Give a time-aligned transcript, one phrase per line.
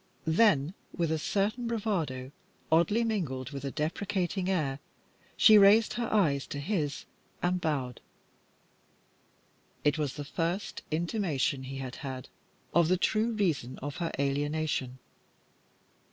[0.25, 2.31] Then, with a certain bravado,
[2.71, 4.79] oddly mingled with a deprecating air,
[5.37, 7.05] she raised her eyes to his
[7.43, 8.01] and bowed.
[9.83, 12.29] It was the first intimation he had had
[12.73, 14.97] of the true reason of her alienation.